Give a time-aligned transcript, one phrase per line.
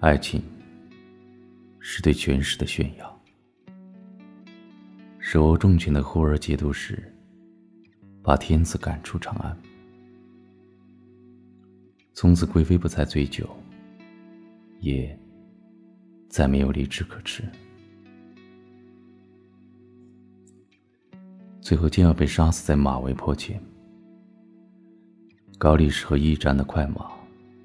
[0.00, 0.42] 爱情
[1.80, 3.20] 是对权势的炫耀。
[5.18, 7.02] 手握重权的忽而节度使，
[8.22, 9.56] 把天子赶出长安，
[12.12, 13.48] 从此贵妃不再醉酒，
[14.80, 15.18] 也
[16.28, 17.42] 再没有荔枝可吃。
[21.60, 23.60] 最后，竟要被杀死在马嵬坡前。
[25.58, 27.10] 高力士和驿站的快马，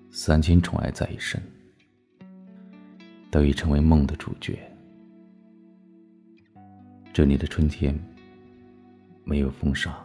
[0.10, 1.40] 三千宠爱在一身，
[3.32, 4.60] 都已成为梦的主角。
[7.14, 7.98] 这里的春天，
[9.24, 9.98] 没有风沙，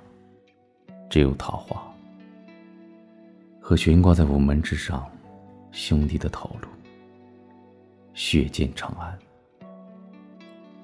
[1.10, 1.83] 只有桃花，
[3.60, 5.05] 和悬挂在午门之上
[5.73, 6.69] 兄弟的头颅。
[8.14, 9.19] 血溅长安，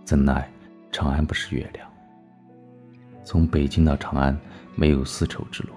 [0.05, 0.51] 怎奈
[0.91, 1.89] 长安不是月亮。
[3.25, 4.37] 从北京到长安，
[4.75, 5.73] 没有丝绸之路，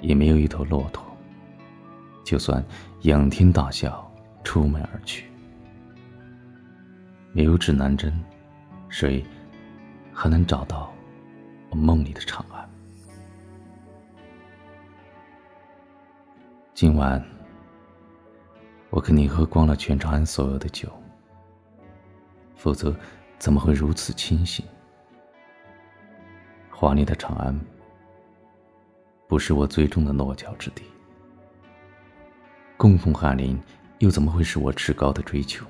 [0.00, 1.02] 也没有一头骆驼。
[2.22, 2.62] 就算
[3.02, 4.11] 仰天大笑，
[4.44, 5.26] 出门而去，
[7.32, 8.12] 没有指南针，
[8.88, 9.24] 谁
[10.12, 10.92] 还能找到
[11.70, 12.68] 我梦里的长安？
[16.74, 17.24] 今晚，
[18.90, 20.90] 我肯定喝光了全长安所有的酒，
[22.56, 22.94] 否则
[23.38, 24.64] 怎么会如此清醒？
[26.70, 27.58] 华丽的长安，
[29.28, 30.82] 不是我最终的落脚之地。
[32.76, 33.56] 供奉翰林，
[34.02, 35.64] 又怎么会是我至高的追求？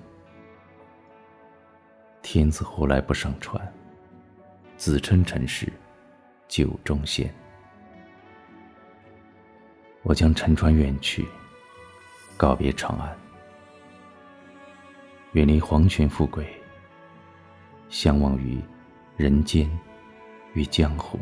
[2.23, 3.61] 天子后来不上船，
[4.79, 5.71] 自称臣是
[6.49, 7.31] 酒中仙。
[10.03, 11.27] 我将乘船远去，
[12.39, 13.15] 告别长安，
[15.33, 16.47] 远离皇权富贵，
[17.91, 18.59] 相忘于
[19.15, 19.71] 人间。
[20.55, 21.19] 与江湖。